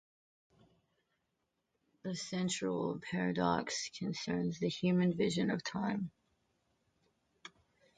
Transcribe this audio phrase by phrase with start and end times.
[2.01, 6.09] The central paradox concerns the human vision of time.